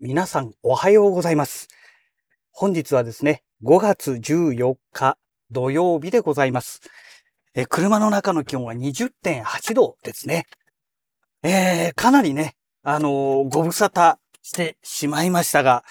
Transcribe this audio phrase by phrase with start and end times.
[0.00, 1.66] 皆さんおはようございます。
[2.52, 5.18] 本日はですね、5月14日
[5.50, 6.82] 土曜日でございます。
[7.52, 10.46] え車の中の気温は20.8度ですね。
[11.42, 15.82] えーかなりね、あのーご無沙汰してしまいましたが、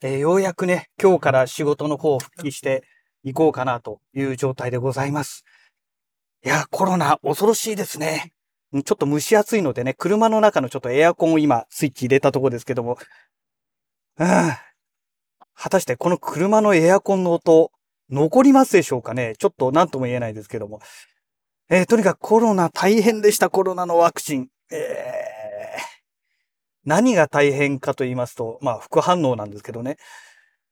[0.00, 2.84] えーようやくね、今日から仕事の方を復帰して
[3.24, 5.44] いこうかなという状態でございます。
[6.42, 8.32] いや、コロナ恐ろしいですね。
[8.72, 12.96] ちょっと蒸し暑いのでね、車の中のちょっとエアコンを今スイッチ入れたところですけども、
[15.54, 17.72] 果たしてこの車のエアコンの音、
[18.10, 19.34] 残りますでしょうかね？
[19.38, 20.80] ちょっと何とも言えないですけども。
[21.70, 24.48] えーとにかくコロナ大変でした、コロナのワクチン。
[24.70, 25.30] えー
[26.84, 29.96] 何が大変かと言いますと、まあ副反応なんですけどね。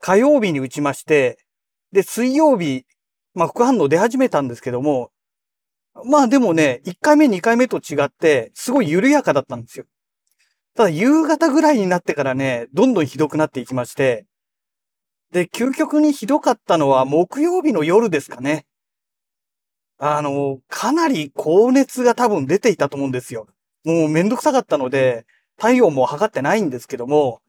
[0.00, 1.38] 火曜日に打ちまして、
[1.92, 2.84] で、水曜日、
[3.34, 5.10] まあ副反応出始めたんですけども、
[6.04, 9.84] まあでもね、1回目2回目と違って、すごい緩やかだったんですよ。
[10.76, 14.26] ただ夕方ぐらいになってからね、どんどんひどくなっていきまして、
[15.32, 18.66] で、究極にひどかったのは木曜日の夜ですかね。
[19.98, 23.48] あの、かなり高熱が多分出ていたと思うんですよ。
[23.84, 25.24] もうめんどくさかったので、
[25.56, 27.40] 体温も測ってないんですけども、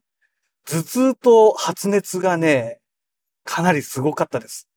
[0.64, 2.80] 頭痛と発熱がね、
[3.44, 4.68] かなりすごかったです。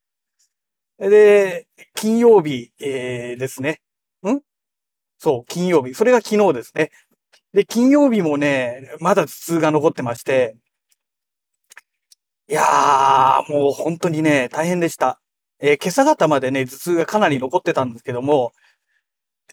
[1.00, 3.80] で、金曜日、えーですね。
[4.28, 4.42] ん？
[5.18, 5.94] そう、金曜日。
[5.94, 6.92] それが昨日ですね。
[7.54, 10.56] で、金曜日もね、まだ頭痛が残ってまして、
[12.50, 15.20] いやー、もう本当にね、大変でした。
[15.60, 18.52] えー今朝方までね、頭痛がかなり残ってたんですけども、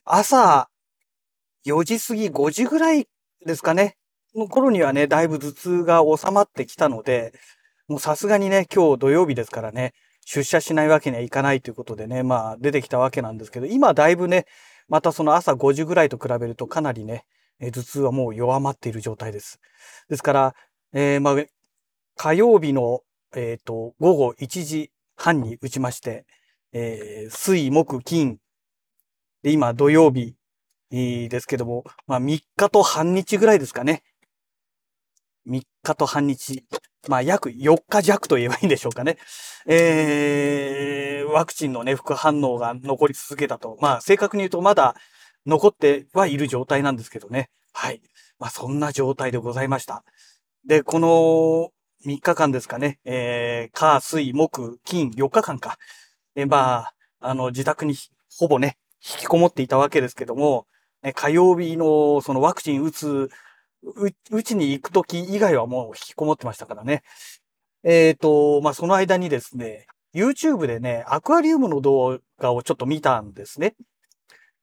[0.04, 0.68] 朝、
[1.64, 3.08] 4時過ぎ、5時ぐらい
[3.46, 3.96] ですかね、
[4.34, 7.32] の頃にはね、だいぶ頭痛が収まってきたので、
[7.88, 14.46] もうさすがにね、今日土曜日ですからね、出社しないわけにはいかないということでね、まあ出てきたわけなんですけど、今だいぶね、
[14.88, 17.24] またその朝5時ぐらいと比べるとかなりね、
[17.60, 19.60] 頭痛はもう弱まっている状態です。
[20.08, 20.54] ですから、
[20.92, 21.36] えまあ、
[22.16, 23.02] 火曜日の、
[23.34, 26.26] えっ、と、午後1時半に打ちまして、
[26.72, 28.38] えー水、木、金、
[29.42, 30.34] で、今土曜日、
[30.90, 34.02] ですけども、まあ3日と半日ぐらいですかね。
[35.46, 36.64] 3日と半日。
[37.08, 39.18] まあ約4日弱と言えばいいんでしょうかね。
[39.66, 43.76] えー、ワクチンのね、副反応が残り続けたと。
[43.80, 44.94] まあ正確に言うとまだ
[45.48, 47.48] 残ってはいる状態なんですけどね。
[47.72, 48.02] はい。
[48.38, 50.04] まあそんな状態でございました。
[50.66, 51.70] で、この
[52.06, 52.98] 3日間ですかね。
[53.06, 55.78] えー、火、水、木、金、4日間か。
[56.36, 57.94] えまあ、あの、自宅に
[58.38, 60.66] ほぼね、引きこもっていたわけですけども、
[61.02, 63.30] え火曜日のそのワクチン打つ、
[64.30, 67.02] う、ちに行くとき以外はもう引きこもってましたからね。
[67.84, 73.74] えっ、と、まあ、その間にですね、YouTube でね、アクアリウムの動画をちょっと見たんですね。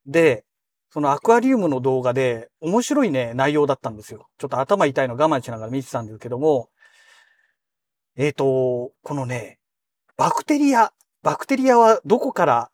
[0.06, 0.46] で、
[0.96, 4.30] そのアクアリウムの動画で面白いね、内容だったんですよ。
[4.38, 6.70] ちょっと頭痛いの我慢しながら見てたんですけども、
[8.16, 9.60] えっ、と、このね、
[10.16, 12.72] バクテリア、バクテリアはどこから、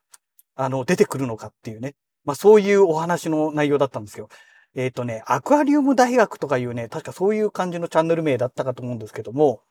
[0.53, 1.95] あの、出てくるのかっていうね。
[2.23, 4.29] まあ、そういうお話の内容だったんですよ。
[4.75, 9.63] えっ、とね、アクアリウム大学とかいうね、確かそういう感じのチャンネル名だったかと思うんですけども、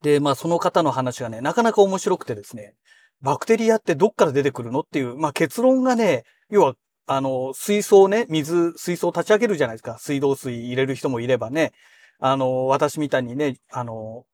[0.00, 2.74] で、まあ、その方の話がね、なかなか面白くてですね、
[3.20, 6.74] バクテリアってどっから出てくるのっていう、まあ、結論がね、要は、
[7.06, 9.98] あの、水槽ね、水、水槽立ち上げるじゃないですか。
[9.98, 11.72] 水道水入れる人もいればね、
[12.18, 14.24] あの、私みたいにね、あの、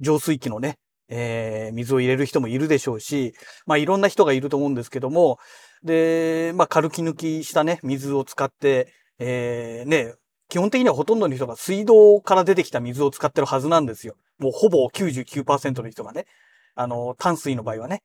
[0.00, 0.78] 浄水器のね、
[1.08, 3.34] えー水を入れる人もいるでしょうし、
[3.66, 5.38] まあいろんな人がいると思うんですけども、
[5.82, 10.14] で、まあ軽き抜きしたね、水を使って、えーね、
[10.48, 14.14] 基本的にはほとんどの人が水道から出てきた水を使ってるはずなんですよ。
[14.38, 16.26] もうほぼ99%の人がね。
[16.74, 18.02] あの、淡水の場合はね。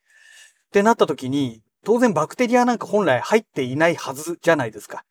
[0.68, 5.04] ってなった時に、当然バクテリアなんか本来入っていないはずじゃないですか。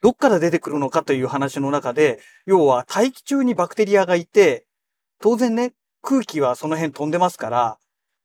[0.00, 4.66] どっから出てくるのかという話の中で、要は大気中にバクテリアがいて、
[5.20, 7.78] 当然ね、空気はその辺飛んでますから、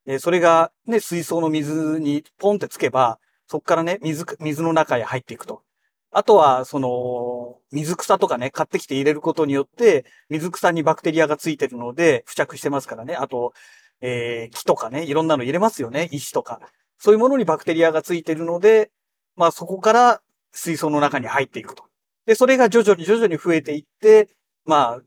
[0.06, 5.64] えーそれがね、水槽の水にポンってつけば、そこからね、水、水の中へ入っていくと。
[6.12, 13.16] あとは、その、水草とかね、買ってきて入れることによって、水草にバクテリアがついてるので、付着してますからね。
[13.16, 13.54] あと、
[14.02, 16.08] えー木とかね、いろんなの入れますよね。
[16.12, 16.62] 石とか。
[16.98, 18.92] そういうものにバクテリアがついているので、
[19.36, 20.22] まあそこから
[20.52, 21.86] 水槽の中に入っていくと。
[22.26, 24.30] で、それが徐々に徐々に増えていって、
[24.66, 25.02] まあ、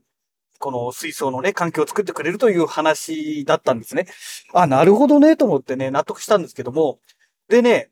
[0.59, 4.07] この水槽のね、環境を作ってくれるという話だったんですね。
[4.53, 6.99] あ、なるほどね、と思ってね、納得したんですけども。
[7.47, 7.89] でね、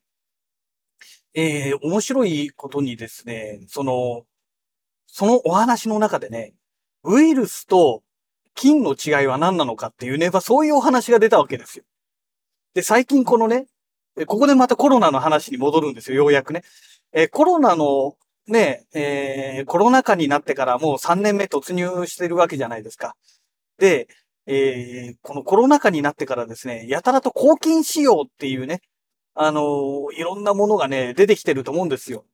[1.34, 4.26] えー、面白いことにですね、その、
[5.08, 6.54] そのお話の中でね、
[7.04, 8.04] ウイルスと
[8.54, 11.86] 菌の違いは何なのかっていうね、まあそういうお話が出たわけですよ。
[12.74, 13.68] で、最近このね、
[14.18, 16.64] えここでまたコロナの話に戻るんですよ、ようやくね。
[17.14, 18.16] えコロナの
[18.48, 23.16] ね、えー、コロナ禍になってからもう3年目突入してるわけじゃないですか。
[23.78, 24.08] で、
[24.46, 28.82] えー、このコロナ禍になってからですね、やたらと抗菌仕様っていうね、
[29.36, 32.26] あのー、いろんなものがね、出てきてると思うんですよ。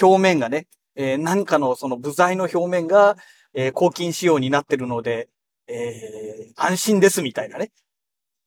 [0.00, 3.16] 表面がね、えー、何かのその部材の表面が、
[3.52, 5.28] えー、抗菌仕様になってるので、
[5.66, 7.72] えー、安心ですみたいなね、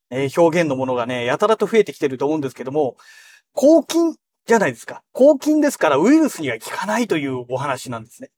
[0.09, 2.97] えー、表現のものがね、やたらと増えてきてると思うんですけども、
[3.53, 4.15] 抗菌
[4.45, 5.03] じゃないですか。
[5.11, 8.29] 抗菌ですからウイルスには効かないというお話なんですね。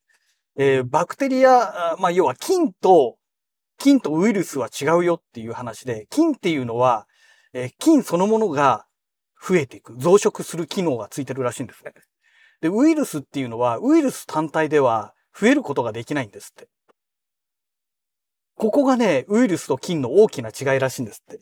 [0.57, 3.17] えー、バクテリア、まあ、要は菌と、
[3.77, 7.07] 菌とウイルスは違うよっていう話で、菌っていうのは、
[7.53, 8.85] えー、菌そのものが
[9.41, 11.93] 増えていく、増殖する機能がついてるらしいんですね。
[12.61, 16.67] で、ウイルスっていうのは、ウイルス単体では増えることができないんですって。
[18.55, 21.39] ここがね、ウイルスと菌の大きな違いらしいんですって。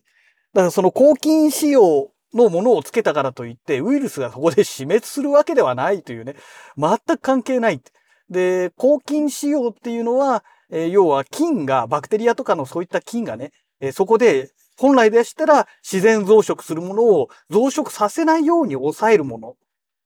[0.53, 6.35] だからその抗菌仕様のものをつけたからといって、ウイルスがそこで死滅するわけではないというね、
[6.77, 7.81] 全く関係ない。
[8.29, 19.55] で、抗菌仕様っていうのは、えー、要は菌が、バクテリアとかのそういった菌がね、えー、そこで本来でしたら自然増殖するものを増殖させないように抑えるもの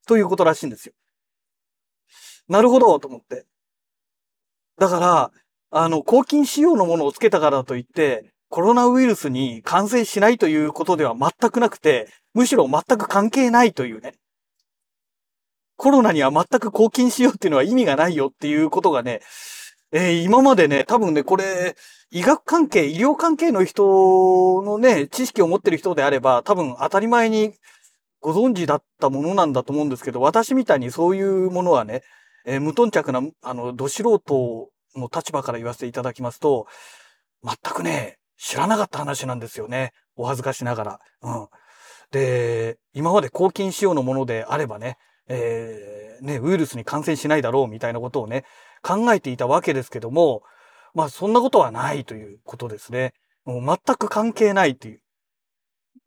[0.07, 0.94] ということらしいんですよ。
[2.48, 3.46] なるほど、と思って。
[4.78, 5.31] だから、
[5.72, 14.14] あの、抗菌仕様のものをつけたからといって、コロナウイルスに感染しないということでは全くなくて、むしろ全く関係ないというね。
[15.76, 19.22] コロナには全く抗菌しようっていうのは意味がないよっていうことがね、
[19.92, 21.76] えー、今までね、多分ね、これ、
[22.12, 27.56] 医学関係、医療関係の人のね、知識を持ってる人であれば、多分当たり前に
[28.22, 32.04] ご存知だったものなんだと思うんですけど、私みたいにそういうものはね、
[32.46, 36.68] えー、無頓着な、あの、ど素人の立場から言わせていただきますと、
[37.44, 39.94] 全くね、知らなかった話なんですよね。
[40.18, 41.00] お恥ずかしながら。
[41.22, 41.48] うん。
[42.12, 44.98] で、今まで抗菌仕様のものであればね、
[45.30, 48.44] えー、ね、ウイルスに感染しないだろうみたいなことをね、
[48.81, 50.44] 考えていたわけですけども、
[50.94, 53.13] まあそんなことはないということですね。
[53.45, 55.01] もう全く関係ないっていう。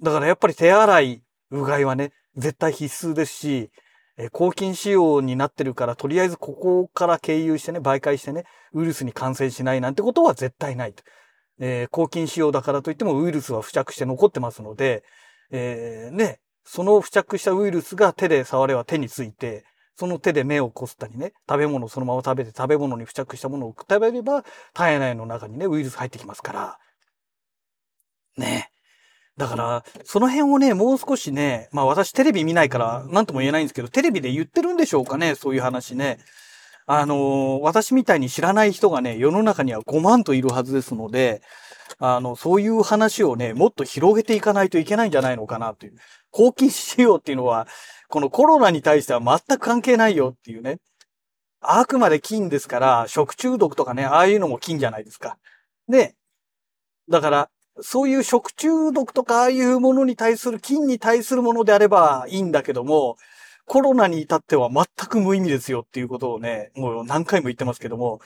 [0.02, 3.70] だからやっぱり手洗い、うがいはね、絶対必須ですし、
[4.18, 8.44] えー、抗菌仕様になってるから、とりあえずここから経由してね、媒介してね、
[8.74, 11.02] ウイルスに感染しないなんてことは絶対ないと。
[11.58, 15.04] えー、抗菌仕様だからといってもウイルスは付着して残ってますので、
[15.50, 19.64] えー、ね、その付着したウイルスが手で触れば手について、
[19.94, 24.44] その手で目をこすったりね、食べ物をそのまま食べて食べ物に付着したものを食べれば、
[24.74, 26.78] 体内の中にね、ウイルス入ってきますから。
[28.36, 28.70] ね。
[29.38, 36.18] だから、その辺をね、もう少しね、まあ私テレビ見ないから何とも言えないんですけど、テレビで言ってるんでしょうかね、そういう話ね。
[36.86, 41.42] あのー、私みたいに知らない人がね、世の中には5万といるはずですので、
[41.98, 45.96] あの、そういう話をね、もっと広げていかないといけないんじゃないのかなという。
[46.30, 47.66] 抗菌しようっていうのは、
[48.08, 50.78] このコロナに対しては全く関係ないよっていうね。
[51.60, 55.38] あくまで菌ですから、食中毒とかね、ああいうのも菌じゃないですか。
[55.88, 56.14] で、
[57.08, 57.50] だから、
[57.80, 63.16] そういう食中毒とかああいうものに対する菌に対するものであればいいんだけども、
[63.66, 68.20] コロナに至っては全く無意味ですよっていうことをね、もう何回も言ってますけども、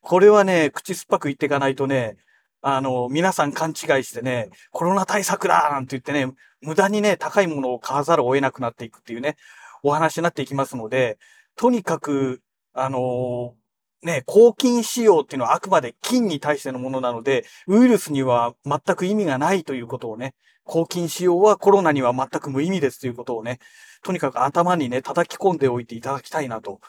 [0.00, 2.16] これはね、口酸っぱく言っていかないとね、
[2.62, 6.32] あの、皆さん勘違いしてね、コロナ対策だなんて言ってね、
[6.62, 9.36] 無駄にね、高いものを買わざるを得なくなっていくっていうね、
[9.82, 11.18] お話になっていきますので、
[11.56, 12.40] とにかく、
[12.72, 13.54] あの
[14.02, 20.34] ね、抗菌仕様っていうのはあくまで菌に対してのものなので、ウイルスには全く意味がないということをね、
[20.64, 23.60] 抗菌仕様はコロナには全く無意味ですということをね、
[24.06, 26.80] とにかく頭にね、叩き込んでおいていただきたいなと。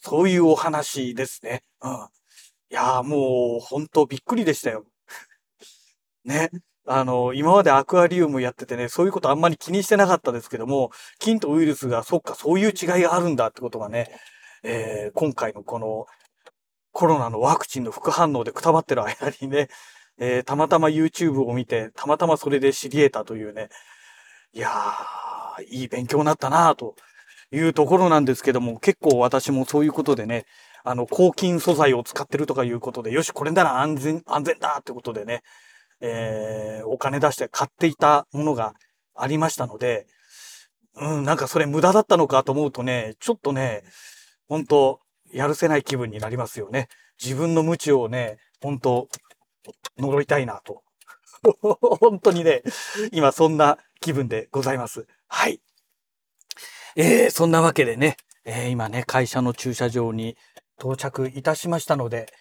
[0.00, 1.62] そういうお話ですね。
[1.80, 1.92] うん。
[1.92, 1.96] い
[2.70, 4.84] やーもう、本当びっくりでしたよ。
[6.24, 6.50] ね。
[6.84, 14.10] あの、今までアクアリウムやっててね、そういうことあんまり気にしてなかったですけども、菌とウイルスが、そっか、そういう違いがあるんだってことがね、
[14.64, 16.06] えー、今回のこの
[16.90, 19.68] コロナのワクチンの副反応でくたばってる間にね、
[20.18, 23.68] えー、たまたま YouTube を見て、たまたまそれで知り得たというね、
[24.52, 26.94] いやー、いい勉強になったなと
[27.52, 30.46] いうところなんですけども、結構私もそういうことでね、
[30.84, 35.42] あの、抗菌素材を使ってるとかいうことで、よし、これなら安全、安全だってことでね、
[36.00, 38.74] えー、お金出して買っていたものが
[39.14, 40.06] ありましたので、
[40.96, 43.82] うん、なんかそれ無駄だったのかと思うとね、ちょっとね、
[44.48, 45.00] 本当
[45.32, 46.88] やるせない気分になりますよね。
[47.22, 49.08] 自分の無知をね、本当
[49.98, 50.82] 呪いたいなと。
[52.00, 52.62] 本当にね、
[53.12, 55.06] 今そんな気分でございます。
[55.28, 55.60] はい。
[56.96, 60.36] えー、そんなわけでね、えー、今ね、会社の駐車場に
[60.78, 62.32] 到着いたしましたので、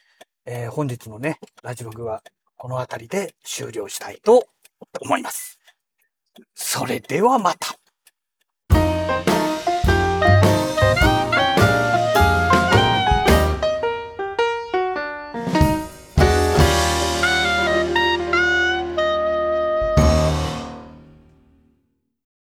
[0.46, 2.22] えー、本日のね、ラジオグは
[2.56, 4.48] この辺りで終了したいと
[5.02, 5.60] 思います。
[6.54, 7.76] それではまた。